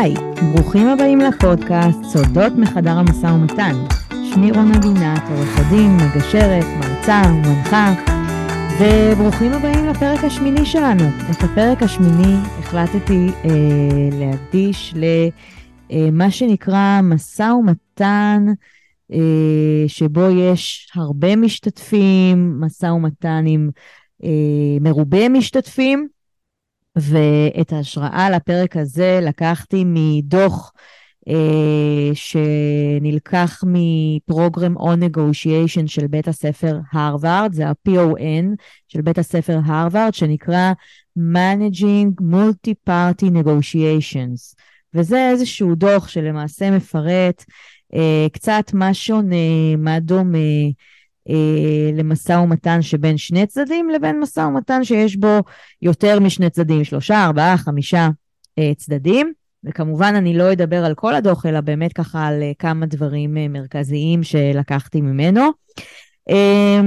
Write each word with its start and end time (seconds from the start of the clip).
היי, 0.00 0.14
ברוכים 0.52 0.88
הבאים 0.88 1.18
לפודקאסט 1.18 2.04
סודות 2.04 2.52
מחדר 2.56 2.98
המשא 2.98 3.26
ומתן. 3.26 3.72
שמי 4.08 4.50
רונה 4.52 4.78
בינת, 4.78 5.22
עורכת 5.30 5.62
דין, 5.70 5.96
מגשרת, 5.96 6.64
מרצה, 6.78 7.22
מנחה, 7.32 7.94
וברוכים 8.80 9.52
הבאים 9.52 9.86
לפרק 9.86 10.24
השמיני 10.24 10.66
שלנו. 10.66 11.02
את 11.30 11.44
הפרק 11.44 11.82
השמיני 11.82 12.36
החלטתי 12.58 13.28
אה, 13.44 13.50
להקדיש 14.12 14.94
למה 15.90 16.24
אה, 16.24 16.30
שנקרא 16.30 17.00
משא 17.02 17.52
ומתן, 17.58 18.46
אה, 19.12 19.84
שבו 19.86 20.30
יש 20.30 20.90
הרבה 20.94 21.36
משתתפים, 21.36 22.60
משא 22.60 22.86
ומתן 22.86 23.44
עם 23.46 23.70
אה, 24.24 24.28
מרובה 24.80 25.28
משתתפים. 25.28 26.08
ואת 26.96 27.72
ההשראה 27.72 28.30
לפרק 28.30 28.76
הזה 28.76 29.20
לקחתי 29.22 29.84
מדוח 29.86 30.72
אה, 31.28 32.10
שנלקח 32.14 33.64
מפרוגרם 33.66 34.78
on 34.78 34.98
negotiation 35.10 35.86
של 35.86 36.06
בית 36.06 36.28
הספר 36.28 36.78
הרווארד, 36.92 37.52
זה 37.52 37.68
ה-PON 37.68 38.44
של 38.88 39.00
בית 39.00 39.18
הספר 39.18 39.58
הרווארד, 39.64 40.14
שנקרא 40.14 40.72
Managing 41.18 42.22
Multi-Party 42.22 43.26
Negotiations. 43.26 44.54
וזה 44.94 45.28
איזשהו 45.30 45.74
דוח 45.74 46.08
שלמעשה 46.08 46.70
מפרט 46.70 47.44
אה, 47.94 48.26
קצת 48.32 48.70
מה 48.74 48.94
שונה, 48.94 49.76
מה 49.78 50.00
דומה, 50.00 50.38
למשא 51.92 52.32
ומתן 52.32 52.82
שבין 52.82 53.16
שני 53.16 53.46
צדדים 53.46 53.90
לבין 53.90 54.20
משא 54.20 54.40
ומתן 54.40 54.84
שיש 54.84 55.16
בו 55.16 55.38
יותר 55.82 56.20
משני 56.20 56.50
צדדים, 56.50 56.84
שלושה, 56.84 57.24
ארבעה, 57.24 57.56
חמישה 57.56 58.08
אה, 58.58 58.72
צדדים. 58.76 59.32
וכמובן 59.64 60.14
אני 60.14 60.38
לא 60.38 60.52
אדבר 60.52 60.84
על 60.84 60.94
כל 60.94 61.14
הדוח, 61.14 61.46
אלא 61.46 61.60
באמת 61.60 61.92
ככה 61.92 62.26
על 62.26 62.42
אה, 62.42 62.52
כמה 62.58 62.86
דברים 62.86 63.36
אה, 63.36 63.48
מרכזיים 63.48 64.22
שלקחתי 64.22 65.00
ממנו. 65.00 65.50
אה, 66.30 66.80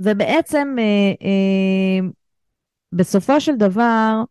ובעצם 0.00 0.76
אה, 0.78 0.84
אה, 1.26 2.08
בסופו 2.92 3.40
של 3.40 3.56
דבר, 3.56 4.22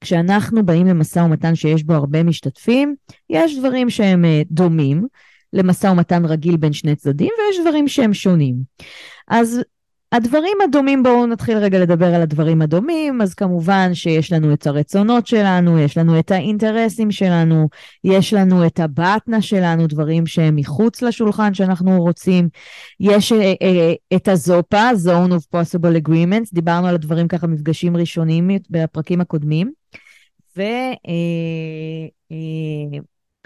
כשאנחנו 0.00 0.66
באים 0.66 0.86
למשא 0.86 1.18
ומתן 1.18 1.54
שיש 1.54 1.84
בו 1.84 1.94
הרבה 1.94 2.22
משתתפים, 2.22 2.94
יש 3.30 3.58
דברים 3.58 3.90
שהם 3.90 4.24
אה, 4.24 4.42
דומים. 4.50 5.06
למשא 5.56 5.86
ומתן 5.86 6.24
רגיל 6.24 6.56
בין 6.56 6.72
שני 6.72 6.96
צדדים, 6.96 7.30
ויש 7.38 7.60
דברים 7.60 7.88
שהם 7.88 8.14
שונים. 8.14 8.56
אז 9.28 9.60
הדברים 10.12 10.56
הדומים, 10.64 11.02
בואו 11.02 11.26
נתחיל 11.26 11.58
רגע 11.58 11.78
לדבר 11.78 12.14
על 12.14 12.22
הדברים 12.22 12.62
הדומים, 12.62 13.22
אז 13.22 13.34
כמובן 13.34 13.94
שיש 13.94 14.32
לנו 14.32 14.52
את 14.52 14.66
הרצונות 14.66 15.26
שלנו, 15.26 15.78
יש 15.78 15.98
לנו 15.98 16.18
את 16.18 16.30
האינטרסים 16.30 17.10
שלנו, 17.10 17.68
יש 18.04 18.32
לנו 18.32 18.66
את 18.66 18.80
הבטנה 18.80 19.42
שלנו, 19.42 19.86
דברים 19.86 20.26
שהם 20.26 20.56
מחוץ 20.56 21.02
לשולחן 21.02 21.54
שאנחנו 21.54 22.02
רוצים, 22.02 22.48
יש 23.00 23.32
אה, 23.32 23.54
אה, 23.62 23.94
את 24.16 24.28
הזופה, 24.28 24.90
Zone 25.04 25.30
of 25.30 25.56
Possible 25.56 26.06
Agreements, 26.06 26.50
דיברנו 26.52 26.86
על 26.86 26.94
הדברים 26.94 27.28
ככה 27.28 27.46
מפגשים 27.46 27.96
ראשונים 27.96 28.50
בפרקים 28.70 29.20
הקודמים, 29.20 29.72
ו... 30.56 30.62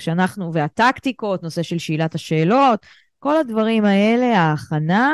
כשאנחנו, 0.01 0.53
והטקטיקות, 0.53 1.43
נושא 1.43 1.63
של 1.63 1.79
שאלת 1.79 2.15
השאלות, 2.15 2.87
כל 3.19 3.37
הדברים 3.37 3.85
האלה, 3.85 4.39
ההכנה, 4.39 5.13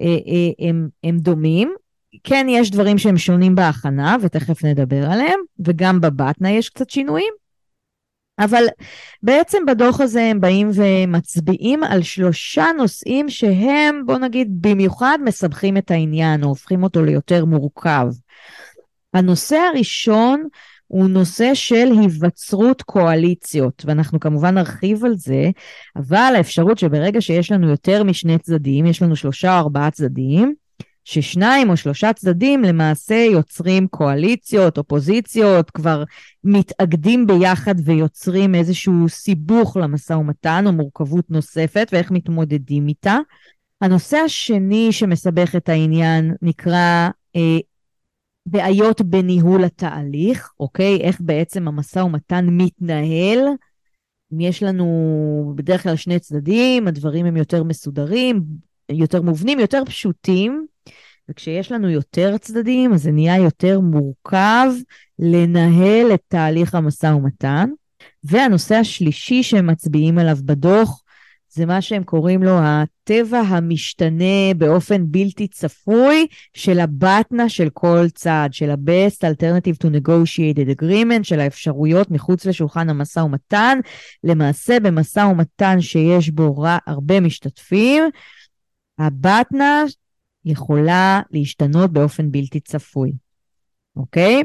אה, 0.00 0.06
אה, 0.06 0.68
הם, 0.68 0.88
הם 1.04 1.18
דומים. 1.18 1.74
כן, 2.24 2.46
יש 2.48 2.70
דברים 2.70 2.98
שהם 2.98 3.18
שונים 3.18 3.54
בהכנה, 3.54 4.16
ותכף 4.20 4.64
נדבר 4.64 5.10
עליהם, 5.10 5.40
וגם 5.66 6.00
בבטנה 6.00 6.50
יש 6.50 6.68
קצת 6.68 6.90
שינויים. 6.90 7.32
אבל 8.38 8.64
בעצם 9.22 9.66
בדוח 9.66 10.00
הזה 10.00 10.22
הם 10.22 10.40
באים 10.40 10.70
ומצביעים 10.74 11.84
על 11.84 12.02
שלושה 12.02 12.66
נושאים 12.76 13.28
שהם, 13.28 14.02
בוא 14.06 14.18
נגיד, 14.18 14.48
במיוחד 14.60 15.18
מסבכים 15.24 15.76
את 15.76 15.90
העניין, 15.90 16.44
או 16.44 16.48
הופכים 16.48 16.82
אותו 16.82 17.04
ליותר 17.04 17.44
מורכב. 17.44 18.06
הנושא 19.14 19.56
הראשון 19.56 20.48
הוא 20.90 21.08
נושא 21.08 21.54
של 21.54 21.88
היווצרות 22.00 22.82
קואליציות, 22.82 23.82
ואנחנו 23.86 24.20
כמובן 24.20 24.54
נרחיב 24.54 25.04
על 25.04 25.16
זה, 25.16 25.50
אבל 25.96 26.32
האפשרות 26.36 26.78
שברגע 26.78 27.20
שיש 27.20 27.52
לנו 27.52 27.68
יותר 27.68 28.04
משני 28.04 28.38
צדדים, 28.38 28.86
יש 28.86 29.02
לנו 29.02 29.16
שלושה 29.16 29.54
או 29.54 29.58
ארבעה 29.58 29.90
צדדים, 29.90 30.54
ששניים 31.04 31.70
או 31.70 31.76
שלושה 31.76 32.12
צדדים 32.12 32.62
למעשה 32.62 33.14
יוצרים 33.14 33.88
קואליציות, 33.88 34.78
אופוזיציות, 34.78 35.70
כבר 35.70 36.04
מתאגדים 36.44 37.26
ביחד 37.26 37.74
ויוצרים 37.84 38.54
איזשהו 38.54 39.08
סיבוך 39.08 39.76
למשא 39.76 40.12
ומתן 40.12 40.64
או 40.66 40.72
מורכבות 40.72 41.30
נוספת 41.30 41.88
ואיך 41.92 42.10
מתמודדים 42.10 42.88
איתה. 42.88 43.18
הנושא 43.80 44.16
השני 44.16 44.92
שמסבך 44.92 45.56
את 45.56 45.68
העניין 45.68 46.34
נקרא 46.42 47.08
אה, 47.36 47.58
בעיות 48.46 49.00
בניהול 49.02 49.64
התהליך, 49.64 50.52
אוקיי? 50.60 51.00
איך 51.00 51.20
בעצם 51.20 51.68
המשא 51.68 51.98
ומתן 51.98 52.46
מתנהל. 52.50 53.38
אם 54.32 54.40
יש 54.40 54.62
לנו 54.62 55.52
בדרך 55.56 55.82
כלל 55.82 55.96
שני 55.96 56.18
צדדים, 56.18 56.88
הדברים 56.88 57.26
הם 57.26 57.36
יותר 57.36 57.64
מסודרים, 57.64 58.42
יותר 58.90 59.22
מובנים, 59.22 59.60
יותר 59.60 59.82
פשוטים, 59.86 60.66
וכשיש 61.28 61.72
לנו 61.72 61.90
יותר 61.90 62.38
צדדים, 62.38 62.92
אז 62.92 63.02
זה 63.02 63.12
נהיה 63.12 63.36
יותר 63.36 63.80
מורכב 63.80 64.72
לנהל 65.18 66.14
את 66.14 66.20
תהליך 66.28 66.74
המשא 66.74 67.06
ומתן. 67.06 67.70
והנושא 68.24 68.74
השלישי 68.74 69.42
שהם 69.42 69.66
מצביעים 69.66 70.18
עליו 70.18 70.36
בדוח 70.44 71.02
זה 71.60 71.66
מה 71.66 71.82
שהם 71.82 72.04
קוראים 72.04 72.42
לו 72.42 72.58
הטבע 72.58 73.38
המשתנה 73.38 74.54
באופן 74.56 75.04
בלתי 75.06 75.48
צפוי 75.48 76.26
של 76.54 76.80
הבטנה 76.80 77.48
של 77.48 77.68
כל 77.72 78.06
צד, 78.14 78.48
של 78.52 78.70
ה-best 78.70 79.18
alternative 79.24 79.76
to 79.84 79.86
negotiated 79.86 80.80
agreement, 80.80 81.22
של 81.22 81.40
האפשרויות 81.40 82.10
מחוץ 82.10 82.46
לשולחן 82.46 82.90
המשא 82.90 83.20
ומתן. 83.20 83.78
למעשה 84.24 84.80
במשא 84.80 85.20
ומתן 85.20 85.80
שיש 85.80 86.30
בו 86.30 86.64
הרבה 86.86 87.20
משתתפים, 87.20 88.04
הבטנה 88.98 89.84
יכולה 90.44 91.20
להשתנות 91.30 91.92
באופן 91.92 92.30
בלתי 92.30 92.60
צפוי, 92.60 93.12
אוקיי? 93.96 94.42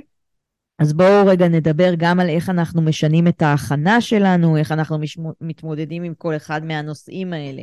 אז 0.80 0.94
בואו 0.94 1.26
רגע 1.26 1.48
נדבר 1.48 1.94
גם 1.98 2.20
על 2.20 2.30
איך 2.30 2.50
אנחנו 2.50 2.82
משנים 2.82 3.28
את 3.28 3.42
ההכנה 3.42 4.02
שלנו, 4.02 4.58
איך 4.58 4.72
אנחנו 4.72 4.98
מתמודדים 5.42 6.04
עם 6.04 6.14
כל 6.18 6.36
אחד 6.36 6.66
מהנושאים 6.66 7.34
האלה. 7.34 7.62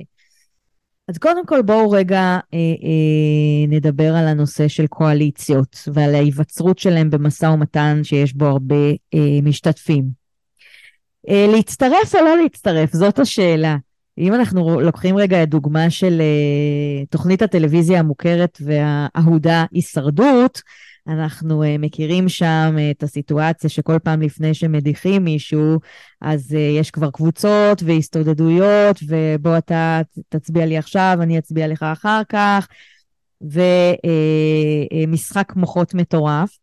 אז 1.09 1.19
קודם 1.19 1.47
כל 1.47 1.62
בואו 1.62 1.91
רגע 1.91 2.19
אה, 2.19 2.39
אה, 2.55 3.67
נדבר 3.69 4.15
על 4.15 4.28
הנושא 4.28 4.69
של 4.69 4.87
קואליציות 4.87 5.77
ועל 5.93 6.15
ההיווצרות 6.15 6.78
שלהם 6.78 7.11
במשא 7.11 7.47
ומתן 7.47 8.00
שיש 8.03 8.34
בו 8.34 8.45
הרבה 8.45 8.91
אה, 9.15 9.39
משתתפים. 9.43 10.05
אה, 11.29 11.47
להצטרף 11.53 12.15
או 12.15 12.21
לא 12.25 12.43
להצטרף, 12.43 12.93
זאת 12.93 13.19
השאלה. 13.19 13.77
אם 14.19 14.34
אנחנו 14.34 14.81
לוקחים 14.81 15.17
רגע 15.17 15.43
את 15.43 15.49
דוגמה 15.49 15.91
של 15.91 16.21
אה, 16.21 17.06
תוכנית 17.11 17.43
הטלוויזיה 17.43 17.99
המוכרת 17.99 18.59
והאהודה 18.61 19.65
הישרדות, 19.73 20.62
אנחנו 21.08 21.62
uh, 21.62 21.66
מכירים 21.78 22.28
שם 22.28 22.74
uh, 22.76 22.80
את 22.90 23.02
הסיטואציה 23.02 23.70
שכל 23.70 23.98
פעם 23.98 24.22
לפני 24.22 24.54
שמדיחים 24.54 25.24
מישהו, 25.24 25.78
אז 26.20 26.52
uh, 26.52 26.56
יש 26.56 26.90
כבר 26.90 27.10
קבוצות 27.10 27.82
והסתודדויות, 27.82 28.96
ובוא 29.08 29.58
אתה 29.58 30.00
תצביע 30.28 30.66
לי 30.66 30.78
עכשיו, 30.78 31.18
אני 31.20 31.38
אצביע 31.38 31.68
לך 31.68 31.82
אחר 31.82 32.22
כך, 32.28 32.68
ומשחק 35.02 35.52
מוחות 35.56 35.94
מטורף. 35.94 36.58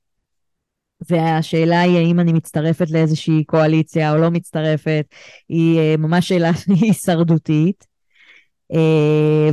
והשאלה 1.09 1.81
היא 1.81 1.97
האם 1.97 2.19
אני 2.19 2.33
מצטרפת 2.33 2.92
לאיזושהי 2.92 3.44
קואליציה 3.44 4.12
או 4.12 4.18
לא 4.18 4.31
מצטרפת, 4.31 5.06
היא 5.50 5.97
ממש 5.97 6.27
שאלה 6.27 6.51
הישרדותית. 6.81 7.85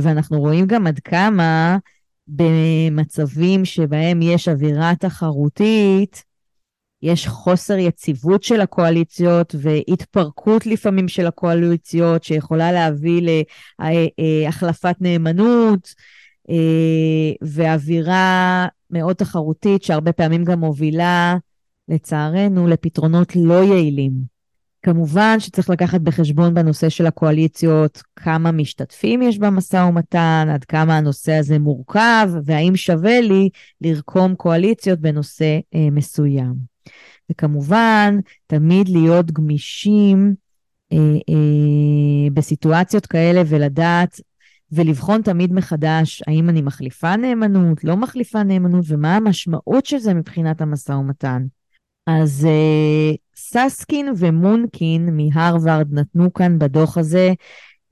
ואנחנו 0.01 0.39
רואים 0.39 0.65
גם 0.65 0.87
עד 0.87 0.99
כמה 0.99 1.77
במצבים 2.27 3.65
שבהם 3.65 4.21
יש 4.21 4.47
אווירה 4.47 4.93
תחרותית, 4.99 6.23
יש 7.01 7.27
חוסר 7.27 7.77
יציבות 7.77 8.43
של 8.43 8.61
הקואליציות 8.61 9.55
והתפרקות 9.59 10.65
לפעמים 10.65 11.07
של 11.07 11.27
הקואליציות 11.27 12.23
שיכולה 12.23 12.71
להביא 12.71 13.21
להחלפת 14.19 14.95
נאמנות 15.01 15.93
אה, 16.49 17.31
ואווירה 17.41 18.67
מאוד 18.91 19.15
תחרותית 19.15 19.83
שהרבה 19.83 20.11
פעמים 20.11 20.43
גם 20.43 20.59
מובילה, 20.59 21.37
לצערנו, 21.89 22.67
לפתרונות 22.67 23.35
לא 23.35 23.63
יעילים. 23.63 24.36
כמובן 24.87 25.39
שצריך 25.39 25.69
לקחת 25.69 26.01
בחשבון 26.01 26.53
בנושא 26.53 26.89
של 26.89 27.05
הקואליציות 27.05 28.03
כמה 28.15 28.51
משתתפים 28.51 29.21
יש 29.21 29.37
במשא 29.39 29.85
ומתן, 29.89 30.47
עד 30.53 30.63
כמה 30.63 30.97
הנושא 30.97 31.33
הזה 31.33 31.59
מורכב, 31.59 32.29
והאם 32.45 32.75
שווה 32.75 33.21
לי 33.21 33.49
לרקום 33.81 34.35
קואליציות 34.35 34.99
בנושא 34.99 35.59
אה, 35.75 35.87
מסוים. 35.91 36.53
וכמובן, 37.31 38.19
תמיד 38.47 38.89
להיות 38.89 39.31
גמישים 39.31 40.35
אה, 40.93 40.97
אה, 41.29 42.29
בסיטואציות 42.33 43.05
כאלה 43.05 43.41
ולדעת 43.45 44.21
ולבחון 44.71 45.21
תמיד 45.21 45.53
מחדש 45.53 46.23
האם 46.27 46.49
אני 46.49 46.61
מחליפה 46.61 47.15
נאמנות, 47.15 47.83
לא 47.83 47.97
מחליפה 47.97 48.43
נאמנות, 48.43 48.85
ומה 48.87 49.15
המשמעות 49.15 49.85
של 49.85 49.97
זה 49.97 50.13
מבחינת 50.13 50.61
המשא 50.61 50.91
ומתן. 50.91 51.45
אז 52.07 52.45
אה, 52.45 53.26
ססקין 53.37 54.09
ומונקין 54.17 55.17
מהרווארד 55.17 55.93
נתנו 55.93 56.33
כאן 56.33 56.59
בדוח 56.59 56.97
הזה 56.97 57.33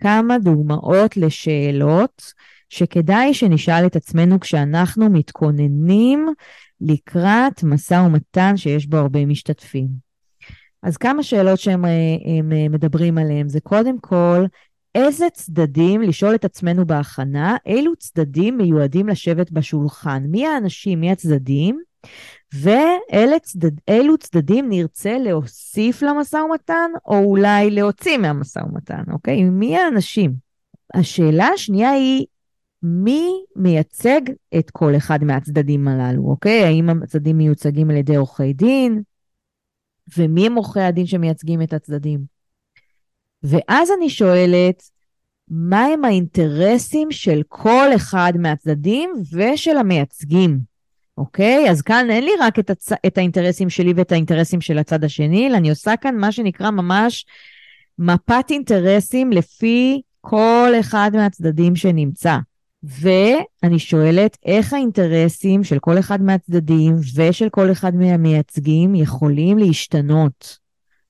כמה 0.02 0.40
דוגמאות 0.40 1.18
לשאלות 1.18 2.34
שכדאי 2.70 3.34
שנשאל 3.34 3.86
את 3.86 3.96
עצמנו 3.96 4.40
כשאנחנו 4.40 5.10
מתכוננים 5.10 6.28
לקראת 6.82 7.64
משא 7.64 8.04
ומתן 8.06 8.58
שיש 8.58 8.88
בו 8.88 8.98
הרבה 8.98 9.26
משתתפים. 9.26 9.88
אז 10.84 10.98
כמה 10.98 11.24
שאלות 11.24 11.60
שהם 11.60 11.86
הם 12.40 12.52
אה, 12.52 12.70
מדברים 12.70 13.18
עליהן 13.18 13.50
זה 13.50 13.60
קודם 13.60 14.00
כל, 14.00 14.46
איזה 14.96 15.26
צדדים, 15.34 16.02
לשאול 16.02 16.36
את 16.36 16.46
עצמנו 16.46 16.86
בהכנה, 16.86 17.58
אילו 17.66 17.96
צדדים 17.96 18.58
מיועדים 18.58 19.08
לשבת 19.08 19.52
בשולחן? 19.52 20.24
מי 20.28 20.48
האנשים, 20.48 21.00
מי 21.00 21.12
הצדדים? 21.12 21.82
ואילו 22.54 23.40
צדד, 23.42 23.72
צדדים 24.20 24.70
נרצה 24.70 25.18
להוסיף 25.18 26.02
למשא 26.02 26.38
ומתן, 26.38 26.92
או 27.06 27.18
אולי 27.18 27.72
להוציא 27.72 28.18
מהמשא 28.18 28.60
ומתן, 28.60 29.04
אוקיי? 29.12 29.44
מי 29.44 29.78
האנשים? 29.78 30.34
השאלה 30.94 31.48
השנייה 31.48 31.92
היא, 31.92 32.26
מי 32.84 33.30
מייצג 33.56 34.22
את 34.60 34.72
כל 34.72 34.96
אחד 34.98 35.24
מהצדדים 35.24 35.88
הללו, 35.88 36.24
אוקיי? 36.24 36.64
האם 36.64 36.90
הצדדים 36.90 37.38
מיוצגים 37.38 37.90
על 37.90 37.96
ידי 37.96 38.16
עורכי 38.16 38.54
דין? 38.54 39.02
ומי 40.18 40.46
הם 40.46 40.56
עורכי 40.56 40.82
הדין 40.82 41.06
שמייצגים 41.06 41.62
את 41.62 41.74
הצדדים? 41.74 42.20
ואז 43.44 43.92
אני 43.98 44.10
שואלת, 44.10 44.84
מה 45.48 45.86
הם 45.86 46.06
האינטרסים 46.06 47.12
של 47.12 47.42
כל 47.48 47.88
אחד 47.96 48.34
מהצדדים 48.40 49.14
ושל 49.32 49.78
המייצגים? 49.78 50.75
אוקיי? 51.18 51.70
אז 51.70 51.82
כאן 51.82 52.08
אין 52.10 52.24
לי 52.24 52.32
רק 52.40 52.60
את, 52.60 52.70
הצ... 52.70 52.92
את 53.08 53.18
האינטרסים 53.18 53.70
שלי 53.70 53.94
ואת 53.96 54.12
האינטרסים 54.12 54.62
של 54.62 54.78
הצד 54.78 55.04
השני, 55.04 55.48
אלא 55.48 55.58
אני 55.58 55.70
עושה 55.70 55.96
כאן 55.96 56.18
מה 56.18 56.32
שנקרא 56.32 56.72
ממש 56.72 57.26
מפת 58.00 58.46
אינטרסים 58.50 59.32
לפי 59.32 60.02
כל 60.22 60.72
אחד 60.80 61.12
מהצדדים 61.14 61.76
שנמצא. 61.76 62.38
ואני 62.84 63.80
שואלת 63.80 64.38
איך 64.46 64.74
האינטרסים 64.74 65.64
של 65.64 65.80
כל 65.80 66.00
אחד 66.00 66.22
מהצדדים 66.22 66.96
ושל 67.16 67.50
כל 67.50 67.72
אחד 67.72 67.96
מהמייצגים 67.96 68.96
יכולים 68.96 69.58
להשתנות, 69.58 70.58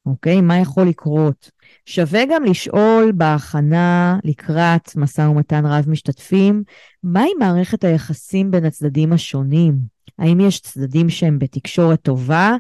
אוקיי? 0.06 0.42
מה 0.42 0.58
יכול 0.58 0.88
לקרות? 0.88 1.52
שווה 1.86 2.22
גם 2.30 2.44
לשאול 2.44 3.12
בהכנה 3.16 4.20
לקראת 4.24 4.96
משא 4.96 5.22
ומתן 5.22 5.66
רב 5.66 5.86
משתתפים, 5.90 6.64
מהי 7.04 7.32
מערכת 7.40 7.84
היחסים 7.84 8.52
בין 8.52 8.66
הצדדים 8.66 9.14
השונים? 9.14 9.95
האם 10.20 10.40
יש 10.40 10.60
צדדים 10.60 11.10
שהם 11.10 11.40
בתקשורת 11.40 12.02
טובה? 12.02 12.56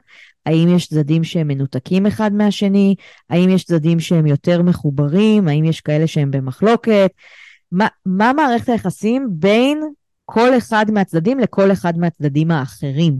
האם 0.46 0.76
יש 0.76 0.88
צדדים 0.88 1.24
שהם 1.24 1.48
מנותקים 1.48 2.06
אחד 2.06 2.34
מהשני? 2.34 2.96
האם 3.30 3.50
יש 3.50 3.64
צדדים 3.64 4.00
שהם 4.00 4.26
יותר 4.26 4.62
מחוברים? 4.62 5.48
האם 5.48 5.66
יש 5.66 5.82
כאלה 5.82 6.08
שהם 6.08 6.32
במחלוקת? 6.32 7.12
מה, 7.72 7.88
מה 8.06 8.34
מערכת 8.34 8.70
היחסים 8.70 9.28
בין 9.32 9.82
כל 10.26 10.58
אחד 10.58 10.86
מהצדדים 10.92 11.40
לכל 11.40 11.72
אחד 11.72 11.98
מהצדדים 11.98 12.52
האחרים? 12.52 13.18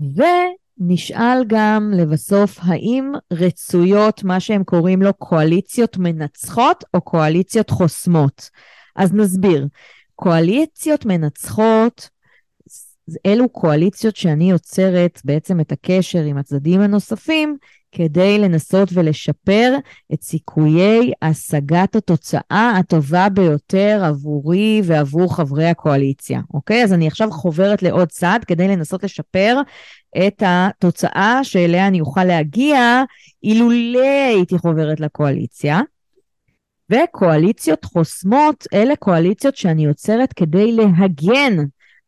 ונשאל 0.00 1.44
גם 1.46 1.92
לבסוף, 1.96 2.58
האם 2.62 3.12
רצויות 3.32 4.24
מה 4.24 4.40
שהם 4.40 4.64
קוראים 4.64 5.02
לו 5.02 5.14
קואליציות 5.14 5.96
מנצחות 5.96 6.84
או 6.94 7.00
קואליציות 7.00 7.70
חוסמות? 7.70 8.50
אז 8.96 9.12
נסביר. 9.12 9.66
קואליציות 10.14 11.06
מנצחות 11.06 12.08
אלו 13.26 13.48
קואליציות 13.48 14.16
שאני 14.16 14.50
יוצרת 14.50 15.20
בעצם 15.24 15.60
את 15.60 15.72
הקשר 15.72 16.22
עם 16.22 16.38
הצדדים 16.38 16.80
הנוספים 16.80 17.56
כדי 17.92 18.38
לנסות 18.38 18.88
ולשפר 18.92 19.74
את 20.14 20.22
סיכויי 20.22 21.12
השגת 21.22 21.96
התוצאה 21.96 22.72
הטובה 22.78 23.28
ביותר 23.28 24.02
עבורי 24.04 24.82
ועבור 24.84 25.36
חברי 25.36 25.66
הקואליציה, 25.66 26.40
אוקיי? 26.54 26.84
אז 26.84 26.92
אני 26.92 27.06
עכשיו 27.06 27.30
חוברת 27.30 27.82
לעוד 27.82 28.08
צעד 28.08 28.44
כדי 28.44 28.68
לנסות 28.68 29.04
לשפר 29.04 29.60
את 30.26 30.42
התוצאה 30.46 31.40
שאליה 31.42 31.86
אני 31.86 32.00
אוכל 32.00 32.24
להגיע 32.24 33.02
אילולא 33.42 34.26
הייתי 34.28 34.58
חוברת 34.58 35.00
לקואליציה. 35.00 35.80
וקואליציות 36.90 37.84
חוסמות, 37.84 38.66
אלה 38.74 38.96
קואליציות 38.96 39.56
שאני 39.56 39.84
יוצרת 39.84 40.32
כדי 40.32 40.72
להגן 40.72 41.56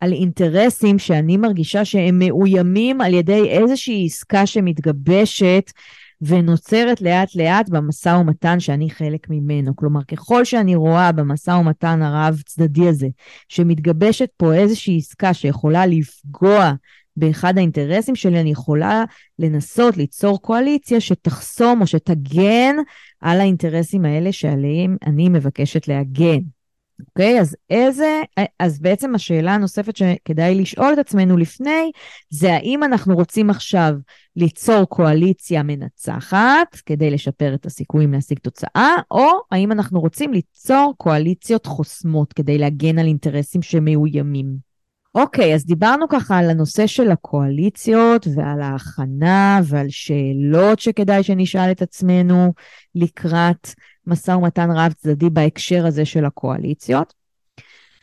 על 0.00 0.12
אינטרסים 0.12 0.98
שאני 0.98 1.37
מרגישה 1.37 1.84
שהם 1.84 2.19
מאוימים 2.19 3.00
על 3.00 3.14
ידי 3.14 3.48
איזושהי 3.48 4.06
עסקה 4.06 4.46
שמתגבשת 4.46 5.72
ונוצרת 6.20 7.00
לאט 7.00 7.34
לאט 7.34 7.69
במשא 7.69 8.08
ומתן 8.08 8.60
שאני 8.60 8.90
חלק 8.90 9.31
ממנו. 9.31 9.76
כלומר, 9.76 10.04
ככל 10.04 10.44
שאני 10.44 10.75
רואה 10.75 11.12
במשא 11.12 11.50
ומתן 11.50 12.02
הרב 12.02 12.43
צדדי 12.46 12.88
הזה, 12.88 13.08
שמתגבשת 13.48 14.28
פה 14.37 14.54
איזושהי 14.54 14.98
עסקה 14.98 15.34
שיכולה 15.34 15.87
לפגוע 15.87 16.72
באחד 17.16 17.58
האינטרסים 17.58 18.16
שלי, 18.16 18.40
אני 18.40 18.50
יכולה 18.50 19.04
לנסות 19.38 19.96
ליצור 19.96 20.42
קואליציה 20.42 21.00
שתחסום 21.00 21.81
או 21.81 21.87
שתגן 21.87 22.76
על 23.20 23.40
האינטרסים 23.40 24.04
האלה 24.04 24.32
שעליהם 24.32 24.96
אני 25.06 25.28
מבקשת 25.28 25.88
להגן. 25.88 26.55
אוקיי? 27.00 27.40
אז 27.40 27.56
איזה, 27.70 28.22
אז 28.58 28.81
בעצם 28.81 29.14
השאלה 29.14 29.54
הנוספת 29.54 29.96
שכדאי 29.96 30.54
לשאול 30.54 30.93
את 30.93 30.98
עצמנו 30.98 31.37
לפני, 31.37 31.90
זה 32.31 32.54
האם 32.54 32.84
אנחנו 32.84 33.14
רוצים 33.14 33.50
עכשיו 33.50 33.93
ליצור 34.37 34.84
קואליציה 34.84 35.62
מנצחת 35.62 36.76
כדי 36.87 37.10
לשפר 37.10 37.54
את 37.54 37.66
הסיכויים 37.66 38.12
להשיג 38.12 38.38
תוצאה, 38.38 38.94
או 39.10 39.26
האם 39.50 39.72
אנחנו 39.72 40.00
רוצים 40.00 40.32
ליצור 40.32 40.94
קואליציות 40.96 41.66
חוסמות 41.66 42.32
כדי 42.32 42.58
להגן 42.58 42.99
על 42.99 43.06
אינטרסים 43.06 43.62
שמאוימים. 43.62 44.66
אוקיי, 45.14 45.54
אז 45.54 45.66
דיברנו 45.66 46.08
ככה 46.08 46.38
על 46.38 46.50
הנושא 46.50 46.87
של 46.87 47.11
הקואליציות 47.11 48.26
ועל 48.35 48.61
ההכנה 48.61 49.61
ועל 49.64 49.87
שאלות 49.88 50.78
שכדאי 50.78 51.23
שנשאל 51.23 51.70
את 51.70 51.82
עצמנו 51.82 52.52
לקראת 52.94 53.68
משא 54.06 54.30
ומתן 54.30 54.70
רב 54.70 54.92
צדדי 54.92 55.30
בהקשר 55.30 55.86
הזה 55.86 56.04
של 56.04 56.25
הקואליציות. 56.25 57.14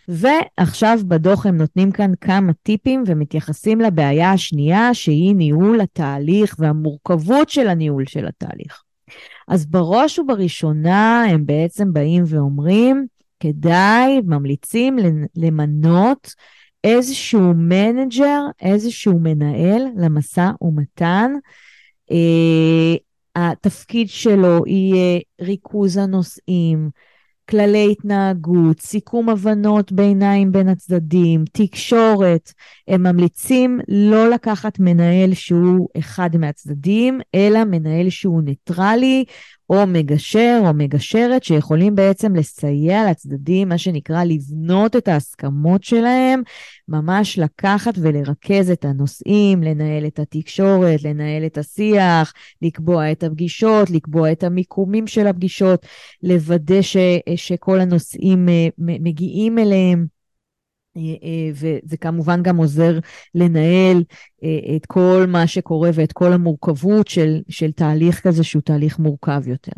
ועכשיו 0.08 1.00
בדוח 1.08 1.46
הם 1.46 1.58
נותנים 1.58 1.92
כאן 1.92 2.12
כמה 2.22 2.54
טיפים 2.54 3.04
ומתייחסים 3.08 3.82
לבעיה 3.82 4.32
השנייה 4.32 4.94
שהיא 4.94 5.36
ניהול 5.36 5.82
התהליך 5.82 6.56
והמורכבות 6.60 7.50
של 7.50 7.68
הניהול 7.68 8.06
של 8.06 8.28
התהליך. 8.28 8.84
אז 9.48 9.66
בראש 9.66 10.20
ובראשונה 10.20 11.26
הם 11.30 11.46
בעצם 11.46 11.94
באים 11.94 12.24
ואומרים, 12.28 13.06
כדאי, 13.40 14.22
ממליצים 14.26 14.98
למנות 15.36 16.34
איזשהו 16.84 17.54
manager, 17.56 18.42
איזשהו 18.62 19.20
מנהל 19.20 19.82
למשא 19.98 20.50
ומתן. 20.62 21.32
אה, 22.12 22.96
התפקיד 23.36 24.10
שלו 24.10 24.64
יהיה 24.68 25.20
ריכוז 25.42 25.98
הנושאים, 25.98 26.90
כללי 27.50 27.92
התנהגות, 27.92 28.80
סיכום 28.82 29.30
הבנות 29.30 29.92
ביניים 29.92 30.52
בין 30.52 30.70
הצדדים, 30.70 31.44
תקשורת. 31.52 32.52
הם 32.88 33.04
ממליצים 33.04 33.80
לא 33.88 34.30
לקחת 34.30 34.80
מנהל 34.80 35.34
שהוא 35.34 35.90
אחד 36.00 36.38
מהצדדים, 36.38 37.20
אלא 37.36 37.64
מנהל 37.64 38.10
שהוא 38.10 38.42
ניטרלי, 38.42 39.26
או 39.74 39.88
מגשר 39.88 40.62
או 40.66 40.74
מגשרת 40.74 41.44
שיכולים 41.44 41.96
בעצם 41.96 42.36
לסייע 42.36 43.10
לצדדים, 43.10 43.70
מה 43.70 43.78
שנקרא 43.78 44.24
לבנות 44.24 44.96
את 44.96 45.08
ההסכמות 45.08 45.84
שלהם, 45.84 46.42
ממש 46.88 47.40
לקחת 47.40 47.94
ולרכז 47.98 48.72
את 48.72 48.86
הנושאים, 48.86 49.64
לנהל 49.64 50.08
את 50.08 50.20
התקשורת, 50.20 51.04
לנהל 51.04 51.46
את 51.46 51.58
השיח, 51.58 52.34
לקבוע 52.62 53.12
את 53.12 53.24
הפגישות, 53.24 53.90
לקבוע 53.90 54.32
את 54.32 54.44
המיקומים 54.44 55.08
של 55.08 55.28
הפגישות, 55.28 55.86
לוודא 56.24 56.82
ש, 56.82 56.98
שכל 57.36 57.80
הנושאים 57.80 58.50
אה, 58.50 58.68
מגיעים 58.78 59.60
אליהם. 59.60 60.13
אה, 60.98 61.02
אה, 61.02 61.52
וזה 61.52 61.98
כמובן 61.98 62.44
גם 62.44 62.58
עוזר 62.58 63.00
לנהל 63.36 64.04
אה, 64.44 64.76
את 64.76 64.86
כל 64.86 65.26
מה 65.28 65.48
שקורה 65.48 65.90
ואת 65.94 66.12
כל 66.14 66.34
המורכבות 66.34 67.08
של, 67.08 67.42
של 67.50 67.72
תהליך 67.72 68.28
כזה 68.28 68.44
שהוא 68.44 68.62
תהליך 68.62 69.00
מורכב 69.00 69.48
יותר. 69.48 69.72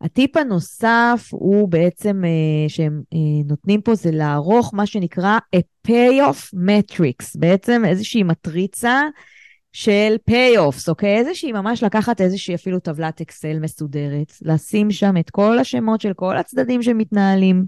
הטיפ 0.00 0.36
הנוסף 0.36 1.28
הוא 1.30 1.68
בעצם, 1.68 2.22
שהם 2.68 3.02
נותנים 3.44 3.80
פה, 3.80 3.94
זה 3.94 4.10
לערוך 4.10 4.74
מה 4.74 4.86
שנקרא 4.86 5.38
a 5.56 5.88
payoff 5.88 6.54
matrix, 6.54 7.38
בעצם 7.38 7.82
איזושהי 7.84 8.22
מטריצה 8.22 9.02
של 9.72 10.16
פי-אופס, 10.24 10.88
אוקיי? 10.88 11.16
איזושהי, 11.16 11.52
ממש 11.52 11.82
לקחת 11.82 12.20
איזושהי 12.20 12.54
אפילו 12.54 12.80
טבלת 12.80 13.20
אקסל 13.20 13.58
מסודרת, 13.58 14.32
לשים 14.42 14.90
שם 14.90 15.16
את 15.20 15.30
כל 15.30 15.58
השמות 15.58 16.00
של 16.00 16.12
כל 16.12 16.36
הצדדים 16.36 16.82
שמתנהלים, 16.82 17.64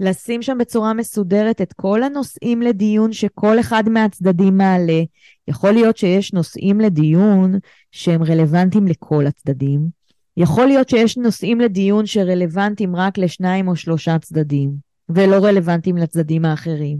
לשים 0.00 0.42
שם 0.42 0.58
בצורה 0.58 0.94
מסודרת 0.94 1.62
את 1.62 1.72
כל 1.72 2.02
הנושאים 2.02 2.62
לדיון 2.62 3.12
שכל 3.12 3.60
אחד 3.60 3.88
מהצדדים 3.88 4.56
מעלה. 4.56 5.02
יכול 5.48 5.72
להיות 5.72 5.96
שיש 5.96 6.32
נושאים 6.32 6.80
לדיון 6.80 7.58
שהם 7.92 8.22
רלוונטיים 8.22 8.86
לכל 8.86 9.26
הצדדים. 9.26 9.88
יכול 10.36 10.66
להיות 10.66 10.88
שיש 10.88 11.16
נושאים 11.16 11.60
לדיון 11.60 12.06
שרלוונטיים 12.06 12.96
רק 12.96 13.18
לשניים 13.18 13.68
או 13.68 13.76
שלושה 13.76 14.18
צדדים, 14.18 14.72
ולא 15.08 15.44
רלוונטיים 15.44 15.96
לצדדים 15.96 16.44
האחרים, 16.44 16.98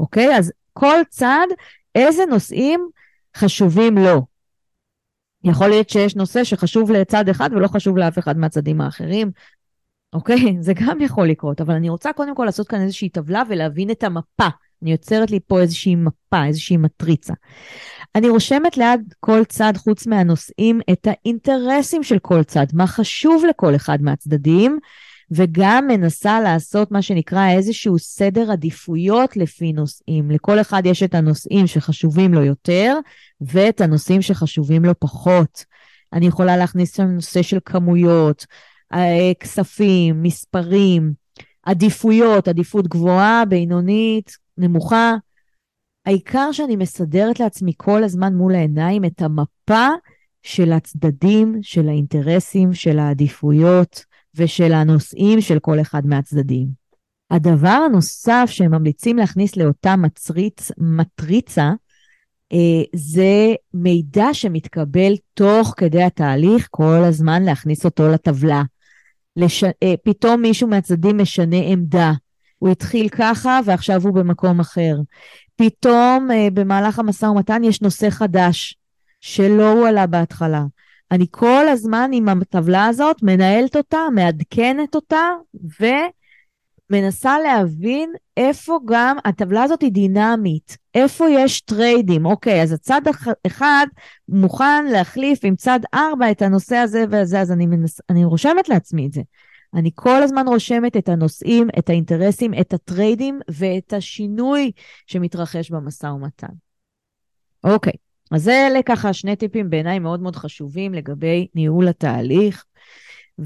אוקיי? 0.00 0.36
אז 0.36 0.52
כל 0.72 0.96
צד, 1.10 1.46
איזה 1.94 2.22
נושאים 2.26 2.88
חשובים 3.36 3.98
לו. 3.98 4.26
יכול 5.44 5.68
להיות 5.68 5.90
שיש 5.90 6.16
נושא 6.16 6.44
שחשוב 6.44 6.90
לצד 6.90 7.28
אחד 7.28 7.50
ולא 7.52 7.68
חשוב 7.68 7.96
לאף 7.96 8.18
אחד 8.18 8.38
מהצדדים 8.38 8.80
האחרים, 8.80 9.30
אוקיי? 10.12 10.56
זה 10.60 10.72
גם 10.74 11.00
יכול 11.00 11.28
לקרות, 11.28 11.60
אבל 11.60 11.74
אני 11.74 11.88
רוצה 11.88 12.12
קודם 12.12 12.34
כל 12.34 12.44
לעשות 12.44 12.68
כאן 12.68 12.80
איזושהי 12.80 13.08
טבלה 13.08 13.42
ולהבין 13.48 13.90
את 13.90 14.04
המפה. 14.04 14.48
אני 14.82 14.92
יוצרת 14.92 15.30
לי 15.30 15.40
פה 15.46 15.60
איזושהי 15.60 15.94
מפה, 15.94 16.44
איזושהי 16.44 16.76
מטריצה. 16.76 17.34
אני 18.14 18.28
רושמת 18.28 18.76
ליד 18.76 19.14
כל 19.20 19.44
צד, 19.44 19.72
חוץ 19.76 20.06
מהנושאים, 20.06 20.80
את 20.92 21.06
האינטרסים 21.10 22.02
של 22.02 22.18
כל 22.18 22.42
צד, 22.42 22.66
מה 22.72 22.86
חשוב 22.86 23.44
לכל 23.48 23.74
אחד 23.74 24.02
מהצדדים, 24.02 24.78
וגם 25.30 25.86
מנסה 25.88 26.40
לעשות 26.40 26.90
מה 26.90 27.02
שנקרא 27.02 27.50
איזשהו 27.50 27.98
סדר 27.98 28.52
עדיפויות 28.52 29.36
לפי 29.36 29.72
נושאים. 29.72 30.30
לכל 30.30 30.60
אחד 30.60 30.82
יש 30.86 31.02
את 31.02 31.14
הנושאים 31.14 31.66
שחשובים 31.66 32.34
לו 32.34 32.44
יותר, 32.44 32.98
ואת 33.40 33.80
הנושאים 33.80 34.22
שחשובים 34.22 34.84
לו 34.84 34.92
פחות. 34.98 35.64
אני 36.12 36.26
יכולה 36.26 36.56
להכניס 36.56 36.96
שם 36.96 37.06
נושא 37.06 37.42
של 37.42 37.58
כמויות, 37.64 38.46
כספים, 39.40 40.22
מספרים, 40.22 41.12
עדיפויות, 41.62 42.48
עדיפות 42.48 42.88
גבוהה, 42.88 43.44
בינונית, 43.44 44.36
נמוכה. 44.58 45.14
העיקר 46.06 46.52
שאני 46.52 46.76
מסדרת 46.76 47.40
לעצמי 47.40 47.72
כל 47.76 48.04
הזמן 48.04 48.34
מול 48.34 48.54
העיניים 48.54 49.04
את 49.04 49.22
המפה 49.22 49.88
של 50.42 50.72
הצדדים, 50.72 51.58
של 51.62 51.88
האינטרסים, 51.88 52.74
של 52.74 52.98
העדיפויות 52.98 54.04
ושל 54.34 54.72
הנושאים 54.72 55.40
של 55.40 55.58
כל 55.58 55.80
אחד 55.80 56.06
מהצדדים. 56.06 56.68
הדבר 57.30 57.68
הנוסף 57.68 58.44
שהם 58.46 58.70
ממליצים 58.70 59.16
להכניס 59.16 59.56
לאותה 59.56 59.96
מצריץ, 59.96 60.70
מטריצה, 60.78 61.72
אה, 62.52 62.82
זה 62.94 63.54
מידע 63.74 64.26
שמתקבל 64.32 65.12
תוך 65.34 65.74
כדי 65.76 66.02
התהליך, 66.02 66.68
כל 66.70 67.04
הזמן 67.04 67.42
להכניס 67.42 67.84
אותו 67.84 68.08
לטבלה. 68.08 68.62
לש... 69.36 69.64
אה, 69.64 69.94
פתאום 70.04 70.42
מישהו 70.42 70.68
מהצדדים 70.68 71.18
משנה 71.18 71.56
עמדה. 71.56 72.12
הוא 72.58 72.70
התחיל 72.70 73.08
ככה 73.08 73.60
ועכשיו 73.64 74.02
הוא 74.02 74.14
במקום 74.14 74.60
אחר. 74.60 74.96
פתאום 75.56 76.30
אה, 76.30 76.48
במהלך 76.54 76.98
המשא 76.98 77.26
ומתן 77.26 77.64
יש 77.64 77.82
נושא 77.82 78.10
חדש 78.10 78.76
שלא 79.20 79.72
הוא 79.72 79.88
עלה 79.88 80.06
בהתחלה. 80.06 80.62
אני 81.10 81.26
כל 81.30 81.68
הזמן 81.68 82.10
עם 82.12 82.28
הטבלה 82.28 82.86
הזאת 82.86 83.16
מנהלת 83.22 83.76
אותה, 83.76 83.98
מעדכנת 84.14 84.94
אותה, 84.94 85.28
ומנסה 86.92 87.38
להבין 87.38 88.12
איפה 88.36 88.78
גם, 88.84 89.16
הטבלה 89.24 89.62
הזאת 89.62 89.82
היא 89.82 89.92
דינמית, 89.92 90.76
איפה 90.94 91.30
יש 91.30 91.60
trade 91.60 92.01
ים. 92.01 92.26
אוקיי, 92.26 92.62
אז 92.62 92.72
הצד 92.72 93.00
אחד 93.46 93.86
מוכן 94.28 94.84
להחליף 94.84 95.40
עם 95.42 95.56
צד 95.56 95.80
ארבע 95.94 96.30
את 96.30 96.42
הנושא 96.42 96.76
הזה 96.76 97.04
והזה, 97.10 97.40
אז 97.40 97.52
אני, 97.52 97.66
מנס, 97.66 98.00
אני 98.10 98.24
רושמת 98.24 98.68
לעצמי 98.68 99.06
את 99.06 99.12
זה. 99.12 99.22
אני 99.74 99.90
כל 99.94 100.22
הזמן 100.22 100.48
רושמת 100.48 100.96
את 100.96 101.08
הנושאים, 101.08 101.68
את 101.78 101.90
האינטרסים, 101.90 102.54
את 102.60 102.72
ה 102.74 102.82
trade 102.82 103.24
ים 103.24 103.40
ואת 103.50 103.92
השינוי 103.92 104.70
שמתרחש 105.06 105.70
במשא 105.70 106.06
ומתן. 106.06 106.52
אוקיי, 107.64 107.92
אז 108.30 108.48
אלה 108.48 108.82
ככה 108.82 109.12
שני 109.12 109.36
טיפים 109.36 109.70
בעיניי 109.70 109.98
מאוד 109.98 110.22
מאוד 110.22 110.36
חשובים 110.36 110.94
לגבי 110.94 111.46
ניהול 111.54 111.88
התהליך. 111.88 112.64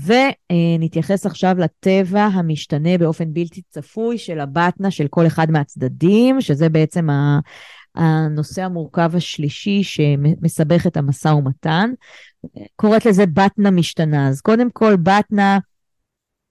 ונתייחס 0.05 1.27
עכשיו 1.27 1.57
לטבע 1.59 2.25
המשתנה 2.25 2.99
באופן 2.99 3.35
בלתי 3.35 3.63
צפוי 3.69 4.19
של 4.19 4.41
הבטנה 4.41 4.91
של 4.91 5.09
כל 5.09 5.27
אחד 5.27 5.51
מהצדדים, 5.51 6.41
שזה 6.41 6.69
בעצם 6.69 7.09
הנושא 7.95 8.63
המורכב 8.63 9.11
השלישי 9.15 9.83
שמסבך 9.83 10.87
את 10.87 10.97
המשא 10.97 11.29
ומתן. 11.29 11.91
קוראת 12.77 13.07
לזה 13.07 13.27
בטנה 13.27 13.71
משתנה. 13.71 14.29
אז 14.29 14.41
קודם 14.41 14.71
כל, 14.71 14.97
בטנה 14.97 15.59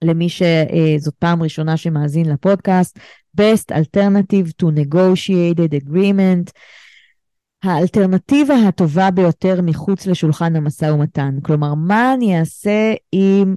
למי 0.04 0.28
שזאת 0.28 1.14
פעם 1.18 1.42
ראשונה 1.42 1.76
שמאזין 1.76 2.28
לפודקאסט, 2.28 2.98
Best 3.40 3.72
Alternative 3.72 4.48
to 4.62 4.66
Negotiated 4.66 5.84
Agreement, 5.84 6.50
האלטרנטיבה 7.62 8.54
הטובה 8.54 9.10
ביותר 9.10 9.60
מחוץ 9.62 10.06
לשולחן 10.06 10.56
המשא 10.56 10.84
ומתן. 10.84 11.38
כלומר, 11.42 11.74
מה 11.74 12.14
אני 12.14 12.40
אעשה 12.40 12.94
אם 13.12 13.54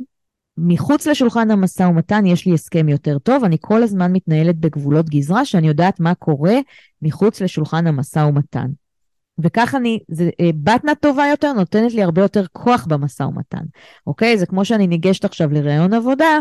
מחוץ 0.57 1.07
לשולחן 1.07 1.51
המשא 1.51 1.83
ומתן 1.83 2.25
יש 2.25 2.45
לי 2.45 2.53
הסכם 2.53 2.89
יותר 2.89 3.19
טוב, 3.19 3.43
אני 3.43 3.57
כל 3.61 3.83
הזמן 3.83 4.11
מתנהלת 4.11 4.55
בגבולות 4.55 5.09
גזרה 5.09 5.45
שאני 5.45 5.67
יודעת 5.67 5.99
מה 5.99 6.15
קורה 6.15 6.55
מחוץ 7.01 7.41
לשולחן 7.41 7.87
המשא 7.87 8.19
ומתן. 8.19 8.67
וכך 9.43 9.75
אני, 9.75 9.99
זה, 10.07 10.29
אה, 10.41 10.49
בטנה 10.63 10.95
טובה 10.95 11.27
יותר 11.27 11.53
נותנת 11.53 11.93
לי 11.93 12.03
הרבה 12.03 12.21
יותר 12.21 12.45
כוח 12.51 12.85
במשא 12.85 13.23
ומתן, 13.23 13.63
אוקיי? 14.07 14.37
זה 14.37 14.45
כמו 14.45 14.65
שאני 14.65 14.87
ניגשת 14.87 15.25
עכשיו 15.25 15.53
לראיון 15.53 15.93
עבודה, 15.93 16.39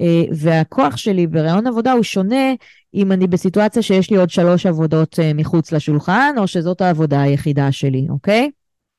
אה, 0.00 0.22
והכוח 0.36 0.96
שלי 0.96 1.26
בראיון 1.26 1.66
עבודה 1.66 1.92
הוא 1.92 2.02
שונה 2.02 2.54
אם 2.96 3.12
אני 3.12 3.26
בסיטואציה 3.26 3.82
שיש 3.82 4.10
לי 4.10 4.16
עוד 4.16 4.30
שלוש 4.30 4.66
עבודות 4.66 5.18
אה, 5.20 5.32
מחוץ 5.34 5.72
לשולחן, 5.72 6.34
או 6.38 6.46
שזאת 6.46 6.80
העבודה 6.80 7.20
היחידה 7.20 7.72
שלי, 7.72 8.06
אוקיי? 8.10 8.50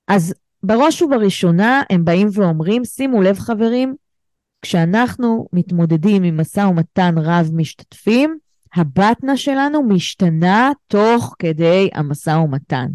אז 0.07 0.33
בראש 0.63 1.01
ובראשונה 1.01 1.81
הם 1.89 2.05
באים 2.05 2.27
ואומרים, 2.33 2.85
שימו 2.85 3.21
לב 3.21 3.39
חברים, 3.39 3.95
כשאנחנו 4.61 5.47
מתמודדים 5.53 6.23
עם 6.23 6.39
משא 6.39 6.59
ומתן 6.59 7.15
רב 7.17 7.49
משתתפים, 7.53 8.37
הבטנה 8.75 9.37
שלנו 9.37 9.83
משתנה 9.83 10.71
תוך 10.87 11.35
כדי 11.39 11.89
המשא 11.93 12.29
ומתן. 12.29 12.87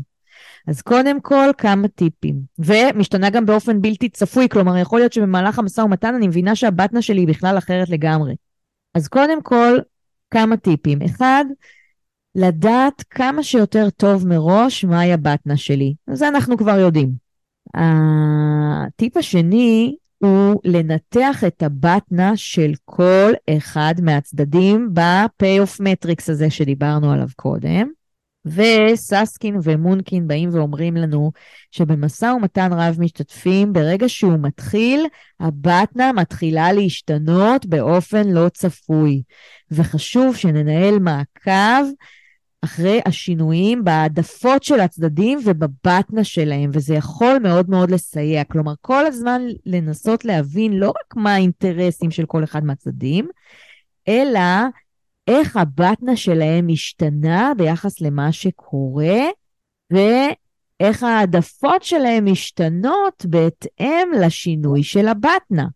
אז 0.68 0.82
קודם 0.82 1.20
כל, 1.20 1.50
כמה 1.58 1.88
טיפים. 1.88 2.40
ומשתנה 2.58 3.30
גם 3.30 3.46
באופן 3.46 3.82
בלתי 3.82 4.08
צפוי, 4.08 4.48
כלומר, 4.48 4.76
יכול 4.76 4.98
להיות 4.98 5.12
שבמהלך 5.12 5.58
המשא 5.58 5.80
ומתן 5.80 6.14
אני 6.14 6.28
מבינה 6.28 6.56
שהבטנה 6.56 7.02
שלי 7.02 7.20
היא 7.20 7.28
בכלל 7.28 7.58
אחרת 7.58 7.88
לגמרי. 7.88 8.34
אז 8.94 9.08
קודם 9.08 9.42
כל, 9.42 9.78
כמה 10.32 10.56
טיפים. 10.56 11.02
אחד, 11.02 11.44
לדעת 12.34 13.04
כמה 13.10 13.42
שיותר 13.42 13.90
טוב 13.90 14.28
מראש 14.28 14.84
מהי 14.84 15.12
הבטנה 15.12 15.56
שלי. 15.56 15.94
זה 16.10 16.28
אנחנו 16.28 16.56
כבר 16.56 16.78
יודעים. 16.78 17.12
הטיפ 17.74 19.16
השני 19.16 19.96
הוא 20.18 20.60
לנתח 20.64 21.44
את 21.46 21.62
הבטנה 21.62 22.36
של 22.36 22.72
כל 22.84 23.32
אחד 23.50 23.94
מהצדדים 24.02 24.90
ב-payoff 24.94 25.80
matrix 25.80 26.24
הזה 26.28 26.50
שדיברנו 26.50 27.12
עליו 27.12 27.28
קודם. 27.36 27.88
וססקין 28.46 29.56
ומונקין 29.62 30.28
באים 30.28 30.48
ואומרים 30.52 30.96
לנו 30.96 31.32
שבמשא 31.70 32.24
ומתן 32.24 32.72
רב 32.72 32.96
משתתפים, 32.98 33.72
ברגע 33.72 34.08
שהוא 34.08 34.38
מתחיל, 34.42 35.06
הבטנה 35.40 36.12
מתחילה 36.12 36.72
להשתנות 36.72 37.66
באופן 37.66 38.28
לא 38.28 38.48
צפוי. 38.48 39.22
וחשוב 39.70 40.36
שננהל 40.36 40.98
מעקב 40.98 41.84
אחרי 42.64 43.00
השינויים 43.06 43.84
בהעדפות 43.84 44.62
של 44.62 44.80
הצדדים 44.80 45.38
ובבטנה 45.44 46.24
שלהם, 46.24 46.70
וזה 46.72 46.94
יכול 46.94 47.38
מאוד 47.42 47.70
מאוד 47.70 47.90
לסייע. 47.90 48.44
כלומר, 48.44 48.72
כל 48.80 49.06
הזמן 49.06 49.42
לנסות 49.66 50.24
להבין 50.24 50.72
לא 50.72 50.88
רק 50.88 51.16
מה 51.16 51.34
האינטרסים 51.34 52.10
של 52.10 52.26
כל 52.26 52.44
אחד 52.44 52.64
מהצדדים, 52.64 53.28
אלא 54.08 54.40
איך 55.28 55.56
הבטנה 55.56 56.16
שלהם 56.16 56.66
משתנה 56.68 57.52
ביחס 57.56 58.00
למה 58.00 58.32
שקורה, 58.32 59.20
ואיך 59.90 61.02
העדפות 61.02 61.82
שלהם 61.82 62.32
משתנות 62.32 63.26
בהתאם 63.26 64.08
לשינוי 64.20 64.82
של 64.82 65.08
הבטנה, 65.08 65.66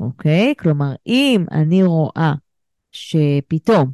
אוקיי? 0.00 0.54
כלומר, 0.58 0.94
אם 1.06 1.44
אני 1.52 1.84
רואה 1.84 2.32
שפתאום 2.92 3.90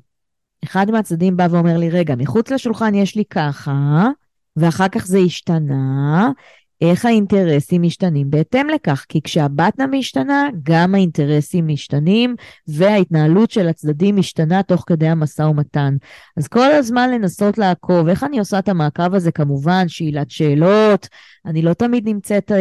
אחד 0.64 0.90
מהצדדים 0.90 1.36
בא 1.36 1.46
ואומר 1.50 1.76
לי, 1.76 1.90
רגע, 1.90 2.14
מחוץ 2.16 2.50
לשולחן 2.50 2.94
יש 2.94 3.16
לי 3.16 3.24
ככה, 3.24 4.06
ואחר 4.56 4.88
כך 4.88 5.06
זה 5.06 5.18
השתנה, 5.18 6.30
איך 6.80 7.04
האינטרסים 7.04 7.82
משתנים 7.82 8.30
בהתאם 8.30 8.68
לכך, 8.68 9.04
כי 9.08 9.22
כשהבטנה 9.22 9.86
משתנה, 9.86 10.48
גם 10.62 10.94
האינטרסים 10.94 11.68
משתנים, 11.68 12.36
וההתנהלות 12.68 13.50
של 13.50 13.68
הצדדים 13.68 14.16
משתנה 14.16 14.62
תוך 14.62 14.84
כדי 14.86 15.08
המשא 15.08 15.42
ומתן. 15.42 15.96
אז 16.36 16.48
כל 16.48 16.72
הזמן 16.72 17.10
לנסות 17.10 17.58
לעקוב, 17.58 18.08
איך 18.08 18.24
אני 18.24 18.38
עושה 18.38 18.58
את 18.58 18.68
המעקב 18.68 19.14
הזה? 19.14 19.32
כמובן, 19.32 19.88
שאלת 19.88 20.30
שאלות, 20.30 21.08
אני 21.46 21.62
לא 21.62 21.74
תמיד 21.74 22.08
נמצאת 22.08 22.52
אה, 22.52 22.58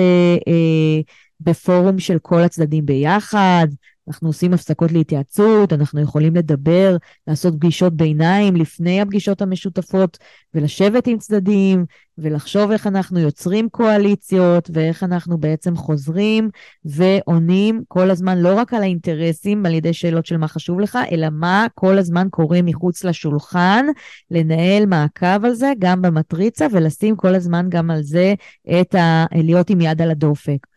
אה, 0.47 1.01
בפורום 1.39 1.99
של 1.99 2.19
כל 2.21 2.41
הצדדים 2.41 2.85
ביחד, 2.85 3.67
אנחנו 4.09 4.29
עושים 4.29 4.53
הפסקות 4.53 4.91
להתייעצות, 4.91 5.73
אנחנו 5.73 6.01
יכולים 6.01 6.35
לדבר, 6.35 6.97
לעשות 7.27 7.53
פגישות 7.53 7.93
ביניים 7.93 8.55
לפני 8.55 9.01
הפגישות 9.01 9.41
המשותפות, 9.41 10.17
ולשבת 10.53 11.07
עם 11.07 11.17
צדדים, 11.17 11.85
ולחשוב 12.17 12.71
איך 12.71 12.87
אנחנו 12.87 13.19
יוצרים 13.19 13.69
קואליציות, 13.69 14.69
ואיך 14.73 15.03
אנחנו 15.03 15.37
בעצם 15.37 15.75
חוזרים 15.75 16.49
ועונים 16.85 17.81
כל 17.87 18.11
הזמן 18.11 18.37
לא 18.37 18.55
רק 18.55 18.73
על 18.73 18.81
האינטרסים 18.81 19.65
על 19.65 19.73
ידי 19.73 19.93
שאלות 19.93 20.25
של 20.25 20.37
מה 20.37 20.47
חשוב 20.47 20.79
לך, 20.79 20.99
אלא 21.11 21.27
מה 21.31 21.67
כל 21.75 21.97
הזמן 21.97 22.27
קורה 22.29 22.61
מחוץ 22.61 23.03
לשולחן, 23.03 23.85
לנהל 24.31 24.85
מעקב 24.85 25.45
על 25.45 25.53
זה 25.53 25.71
גם 25.79 26.01
במטריצה, 26.01 26.67
ולשים 26.71 27.15
כל 27.15 27.35
הזמן 27.35 27.65
גם 27.69 27.91
על 27.91 28.01
זה 28.01 28.33
את 28.81 28.95
ה... 28.95 29.25
להיות 29.31 29.69
עם 29.69 29.81
יד 29.81 30.01
על 30.01 30.11
הדופק. 30.11 30.67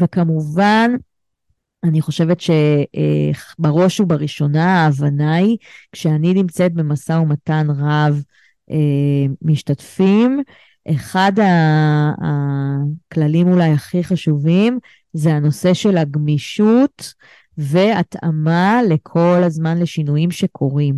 וכמובן, 0.00 0.90
אני 1.84 2.00
חושבת 2.00 2.40
שבראש 2.40 4.00
ובראשונה 4.00 4.82
ההבנה 4.82 5.34
היא, 5.34 5.56
כשאני 5.92 6.34
נמצאת 6.34 6.72
במשא 6.74 7.12
ומתן 7.12 7.66
רב 7.70 8.22
אה, 8.70 9.26
משתתפים, 9.42 10.42
אחד 10.90 11.32
הכללים 12.22 13.48
אולי 13.48 13.72
הכי 13.72 14.04
חשובים 14.04 14.78
זה 15.12 15.34
הנושא 15.34 15.74
של 15.74 15.96
הגמישות 15.96 17.14
והתאמה 17.58 18.80
לכל 18.88 19.42
הזמן 19.44 19.78
לשינויים 19.78 20.30
שקורים. 20.30 20.94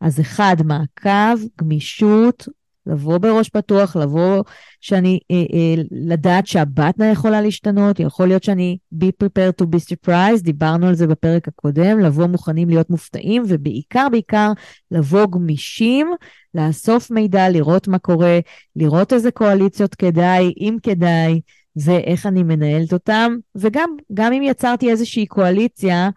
אז 0.00 0.20
אחד, 0.20 0.56
מעקב, 0.64 1.38
גמישות, 1.60 2.48
לבוא 2.88 3.18
בראש 3.18 3.48
פתוח, 3.48 3.96
לבוא 3.96 4.42
שאני, 4.80 5.18
אה, 5.30 5.36
אה, 5.36 5.82
לדעת 5.90 6.46
שהבטנה 6.46 7.10
יכולה 7.10 7.40
להשתנות, 7.40 8.00
יכול 8.00 8.28
להיות 8.28 8.42
שאני 8.42 8.78
be 8.94 9.06
prepared 9.24 9.62
to 9.62 9.66
be 9.66 9.78
surprised, 9.78 10.42
דיברנו 10.42 10.86
על 10.86 10.94
זה 10.94 11.06
בפרק 11.06 11.48
הקודם, 11.48 11.98
לבוא 12.00 12.26
מוכנים 12.26 12.68
להיות 12.68 12.90
מופתעים, 12.90 13.42
ובעיקר, 13.48 14.06
בעיקר, 14.10 14.52
לבוא 14.90 15.26
גמישים, 15.26 16.10
לאסוף 16.54 17.10
מידע, 17.10 17.48
לראות 17.48 17.88
מה 17.88 17.98
קורה, 17.98 18.38
לראות 18.76 19.12
איזה 19.12 19.30
קואליציות 19.30 19.94
כדאי, 19.94 20.52
אם 20.60 20.76
כדאי, 20.82 21.40
ואיך 21.76 22.26
אני 22.26 22.42
מנהלת 22.42 22.92
אותם, 22.92 23.36
וגם 23.54 23.90
גם 24.14 24.32
אם 24.32 24.42
יצרתי 24.42 24.90
איזושהי 24.90 25.26
קואליציה, 25.26 26.10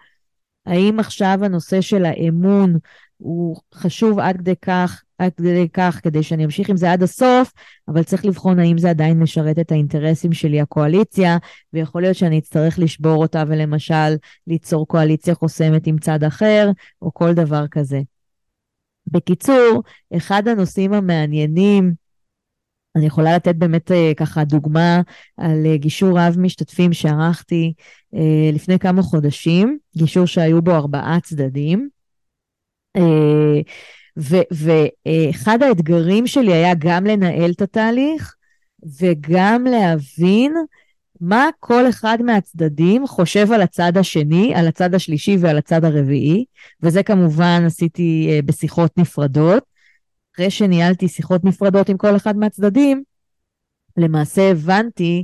האם 0.66 1.00
עכשיו 1.00 1.40
הנושא 1.42 1.82
של 1.82 2.06
האמון 2.06 2.78
הוא 3.22 3.58
חשוב 3.74 4.20
עד 4.20 4.38
כדי 4.38 4.54
כך 4.62 5.04
עד 5.18 5.32
כדי 5.38 5.70
כך 5.74 6.00
כדי 6.04 6.24
שאני 6.24 6.46
אמשיך 6.46 6.70
עם 6.70 6.78
זה 6.78 6.92
עד 6.92 7.04
הסוף, 7.04 7.54
אבל 7.88 8.04
צריך 8.04 8.26
לבחון 8.26 8.60
האם 8.60 8.78
זה 8.78 8.90
עדיין 8.90 9.20
משרת 9.20 9.60
את 9.60 9.72
האינטרסים 9.72 10.34
שלי, 10.34 10.62
הקואליציה, 10.62 11.38
ויכול 11.74 12.02
להיות 12.02 12.16
שאני 12.16 12.40
אצטרך 12.40 12.80
לשבור 12.80 13.16
אותה 13.16 13.44
ולמשל 13.48 14.16
ליצור 14.48 14.88
קואליציה 14.88 15.36
חוסמת 15.36 15.88
עם 15.88 15.98
צד 15.98 16.24
אחר, 16.24 16.70
או 17.02 17.14
כל 17.14 17.34
דבר 17.34 17.68
כזה. 17.72 18.02
בקיצור, 19.08 19.84
אחד 20.18 20.48
הנושאים 20.48 20.94
המעניינים, 20.94 21.94
אני 22.96 23.06
יכולה 23.06 23.36
לתת 23.36 23.56
באמת 23.56 23.92
אה, 23.92 24.12
ככה 24.18 24.44
דוגמה 24.44 25.02
על 25.38 25.66
אה, 25.66 25.78
גישור 25.78 26.20
רב 26.20 26.36
משתתפים 26.40 26.94
שערכתי 26.94 27.74
אה, 28.16 28.50
לפני 28.54 28.80
כמה 28.80 29.02
חודשים, 29.02 29.78
גישור 29.98 30.26
שהיו 30.26 30.62
בו 30.62 30.72
ארבעה 30.72 31.20
צדדים. 31.24 32.01
ואחד 34.52 35.64
האתגרים 35.64 36.28
שלי 36.28 36.54
היה 36.54 36.74
גם 36.78 37.06
לנהל 37.06 37.52
את 37.52 37.62
התהליך 37.62 38.36
וגם 39.00 39.64
להבין 39.64 40.54
מה 41.22 41.50
כל 41.60 41.90
אחד 41.90 42.18
מהצדדים 42.22 43.08
חושב 43.08 43.52
על 43.52 43.62
הצד 43.62 43.98
השני, 43.98 44.56
על 44.56 44.68
הצד 44.68 44.96
השלישי 44.96 45.38
ועל 45.40 45.58
הצד 45.58 45.86
הרביעי, 45.86 46.46
וזה 46.84 47.04
כמובן 47.04 47.64
עשיתי 47.66 48.28
אה, 48.32 48.40
בשיחות 48.46 48.98
נפרדות. 48.98 49.64
אחרי 50.36 50.50
שניהלתי 50.50 51.08
שיחות 51.08 51.44
נפרדות 51.44 51.90
עם 51.90 51.98
כל 51.98 52.16
אחד 52.16 52.38
מהצדדים, 52.38 53.04
למעשה 53.98 54.52
הבנתי 54.52 55.24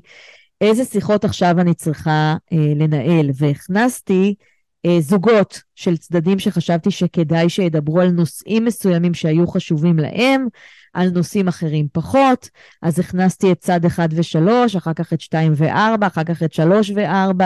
איזה 0.61 0.85
שיחות 0.85 1.25
עכשיו 1.25 1.59
אני 1.59 1.73
צריכה 1.73 2.35
אה, 2.53 2.57
לנהל, 2.75 3.29
והכנסתי 3.35 4.35
אה, 4.39 4.56
זוגות 4.99 5.61
של 5.75 5.97
צדדים 5.97 6.39
שחשבתי 6.39 6.91
שכדאי 6.91 7.49
שידברו 7.49 8.01
על 8.01 8.09
נושאים 8.09 8.65
מסוימים 8.65 9.13
שהיו 9.13 9.47
חשובים 9.47 9.99
להם, 9.99 10.47
על 10.93 11.09
נושאים 11.09 11.47
אחרים 11.47 11.87
פחות. 11.93 12.49
אז 12.81 12.99
הכנסתי 12.99 13.51
את 13.51 13.59
צד 13.59 13.85
1 13.85 14.09
ו-3, 14.13 14.77
אחר 14.77 14.93
כך 14.93 15.13
את 15.13 15.21
2 15.21 15.53
ו-4, 15.55 16.07
אחר 16.07 16.23
כך 16.23 16.43
את 16.43 16.53
3 16.53 16.89
ו-4, 16.89 17.43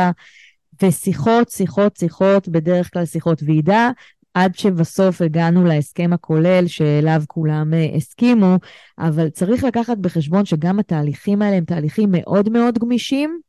ושיחות, 0.83 1.49
שיחות, 1.49 1.95
שיחות, 1.97 2.47
בדרך 2.47 2.93
כלל 2.93 3.05
שיחות 3.05 3.43
ועידה, 3.45 3.91
עד 4.33 4.55
שבסוף 4.55 5.21
הגענו 5.21 5.65
להסכם 5.65 6.13
הכולל 6.13 6.67
שאליו 6.67 7.21
כולם 7.27 7.73
uh, 7.73 7.95
הסכימו, 7.97 8.55
אבל 8.99 9.29
צריך 9.29 9.63
לקחת 9.63 9.97
בחשבון 9.97 10.45
שגם 10.45 10.79
התהליכים 10.79 11.41
האלה 11.41 11.57
הם 11.57 11.65
תהליכים 11.65 12.09
מאוד 12.11 12.49
מאוד 12.49 12.79
גמישים, 12.79 13.39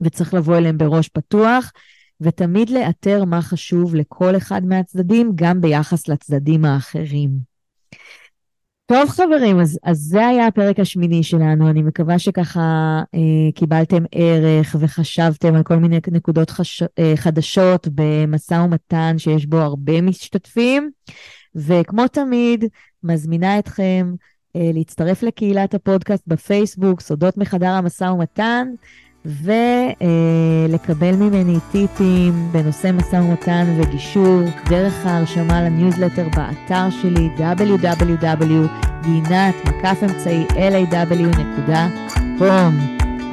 וצריך 0.00 0.34
לבוא 0.34 0.56
אליהם 0.56 0.78
בראש 0.78 1.08
פתוח. 1.08 1.72
ותמיד 2.20 2.70
לאתר 2.70 3.24
מה 3.24 3.42
חשוב 3.42 3.94
לכל 3.94 4.36
אחד 4.36 4.64
מהצדדים, 4.64 5.32
גם 5.34 5.60
ביחס 5.60 6.08
לצדדים 6.08 6.64
האחרים. 6.64 7.58
טוב 8.86 9.08
חברים, 9.08 9.60
אז, 9.60 9.78
אז 9.82 9.98
זה 9.98 10.26
היה 10.26 10.46
הפרק 10.46 10.80
השמיני 10.80 11.22
שלנו, 11.22 11.70
אני 11.70 11.82
מקווה 11.82 12.18
שככה 12.18 13.00
אה, 13.14 13.52
קיבלתם 13.54 14.02
ערך 14.12 14.76
וחשבתם 14.80 15.54
על 15.54 15.62
כל 15.62 15.76
מיני 15.76 15.98
נקודות 16.12 16.50
חש, 16.50 16.82
אה, 16.82 17.12
חדשות 17.16 17.88
במשא 17.94 18.54
ומתן 18.54 19.14
שיש 19.18 19.46
בו 19.46 19.56
הרבה 19.56 20.00
משתתפים, 20.00 20.90
וכמו 21.54 22.08
תמיד, 22.08 22.64
מזמינה 23.02 23.58
אתכם 23.58 24.14
אה, 24.56 24.70
להצטרף 24.74 25.22
לקהילת 25.22 25.74
הפודקאסט 25.74 26.24
בפייסבוק, 26.26 27.00
סודות 27.00 27.36
מחדר 27.36 27.70
המשא 27.70 28.04
ומתן. 28.04 28.68
ולקבל 29.28 31.16
ממני 31.16 31.58
טיפים 31.72 32.48
בנושא 32.52 32.90
משא 32.92 33.16
ומתן 33.16 33.76
וגישור 33.76 34.40
דרך 34.68 35.06
ההרשמה 35.06 35.62
לניוזלטר 35.62 36.26
באתר 36.36 36.90
שלי 36.90 37.28
www.גינת 37.36 38.74
מקף 39.64 39.98
אמצעי 40.02 40.46
law.com. 40.48 42.42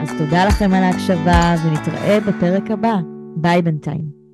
אז 0.02 0.10
תודה 0.18 0.46
לכם 0.46 0.74
על 0.74 0.84
ההקשבה 0.84 1.56
ונתראה 1.64 2.20
בפרק 2.20 2.72
הבא. 2.72 2.96
ביי 3.36 3.62
בינתיים. 3.62 4.25